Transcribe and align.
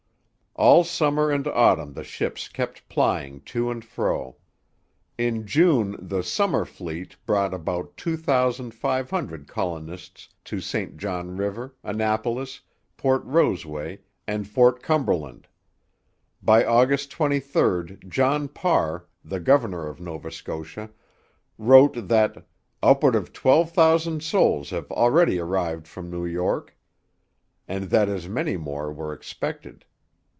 All 0.53 0.83
summer 0.83 1.31
and 1.31 1.47
autumn 1.47 1.93
the 1.93 2.03
ships 2.03 2.49
kept 2.49 2.87
plying 2.89 3.39
to 3.45 3.71
and 3.71 3.83
fro. 3.83 4.35
In 5.17 5.47
June 5.47 5.95
the 5.97 6.21
'summer 6.23 6.65
fleet' 6.65 7.15
brought 7.25 7.53
about 7.53 7.95
2,500 7.95 9.47
colonists 9.47 10.27
to 10.43 10.59
St 10.59 10.97
John 10.97 11.37
River, 11.37 11.73
Annapolis, 11.85 12.59
Port 12.97 13.23
Roseway, 13.25 13.99
and 14.27 14.45
Fort 14.45 14.83
Cumberland. 14.83 15.47
By 16.43 16.65
August 16.65 17.09
23 17.11 17.99
John 18.09 18.49
Parr, 18.49 19.07
the 19.23 19.39
governor 19.39 19.87
of 19.87 20.01
Nova 20.01 20.29
Scotia, 20.29 20.89
wrote 21.57 22.09
that 22.09 22.45
'upward 22.83 23.15
of 23.15 23.31
12,000 23.33 24.21
souls 24.21 24.69
have 24.71 24.91
already 24.91 25.39
arrived 25.39 25.87
from 25.87 26.11
New 26.11 26.25
York,' 26.25 26.77
and 27.69 27.85
that 27.85 28.09
as 28.09 28.27
many 28.27 28.57
more 28.57 28.91
were 28.91 29.13
expected. 29.13 29.85